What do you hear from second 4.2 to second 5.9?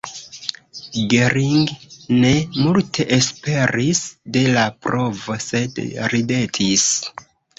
de la provo, sed